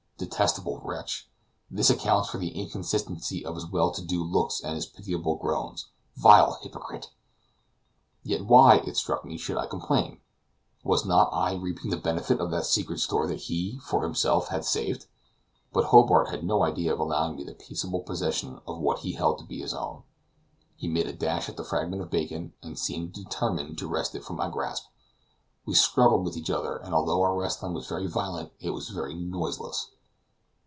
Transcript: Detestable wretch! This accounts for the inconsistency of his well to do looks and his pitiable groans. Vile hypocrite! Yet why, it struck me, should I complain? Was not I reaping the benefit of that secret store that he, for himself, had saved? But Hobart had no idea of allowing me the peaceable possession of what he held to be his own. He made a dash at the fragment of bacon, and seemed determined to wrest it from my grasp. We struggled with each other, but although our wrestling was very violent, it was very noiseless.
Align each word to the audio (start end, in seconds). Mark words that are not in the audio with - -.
Detestable 0.21 0.79
wretch! 0.85 1.27
This 1.71 1.89
accounts 1.89 2.29
for 2.29 2.37
the 2.37 2.49
inconsistency 2.51 3.43
of 3.43 3.55
his 3.55 3.65
well 3.65 3.89
to 3.89 4.03
do 4.03 4.23
looks 4.23 4.61
and 4.61 4.75
his 4.75 4.85
pitiable 4.85 5.35
groans. 5.35 5.87
Vile 6.15 6.59
hypocrite! 6.61 7.09
Yet 8.23 8.45
why, 8.45 8.81
it 8.85 8.95
struck 8.95 9.25
me, 9.25 9.35
should 9.39 9.57
I 9.57 9.65
complain? 9.65 10.21
Was 10.83 11.05
not 11.07 11.33
I 11.33 11.55
reaping 11.55 11.89
the 11.89 11.97
benefit 11.97 12.39
of 12.39 12.51
that 12.51 12.67
secret 12.67 12.99
store 12.99 13.25
that 13.25 13.39
he, 13.49 13.79
for 13.79 14.03
himself, 14.03 14.49
had 14.49 14.63
saved? 14.63 15.07
But 15.73 15.85
Hobart 15.85 16.29
had 16.29 16.43
no 16.43 16.61
idea 16.63 16.93
of 16.93 16.99
allowing 16.99 17.35
me 17.35 17.43
the 17.43 17.55
peaceable 17.55 18.01
possession 18.01 18.59
of 18.67 18.77
what 18.77 18.99
he 18.99 19.13
held 19.13 19.39
to 19.39 19.43
be 19.43 19.59
his 19.61 19.73
own. 19.73 20.03
He 20.75 20.87
made 20.87 21.07
a 21.07 21.13
dash 21.13 21.49
at 21.49 21.57
the 21.57 21.63
fragment 21.63 21.99
of 22.03 22.11
bacon, 22.11 22.53
and 22.61 22.77
seemed 22.77 23.13
determined 23.13 23.79
to 23.79 23.87
wrest 23.87 24.13
it 24.13 24.23
from 24.23 24.35
my 24.35 24.49
grasp. 24.51 24.85
We 25.65 25.73
struggled 25.73 26.23
with 26.25 26.37
each 26.37 26.51
other, 26.51 26.79
but 26.83 26.93
although 26.93 27.23
our 27.23 27.35
wrestling 27.35 27.73
was 27.73 27.87
very 27.87 28.05
violent, 28.05 28.51
it 28.59 28.69
was 28.69 28.89
very 28.89 29.15
noiseless. 29.15 29.89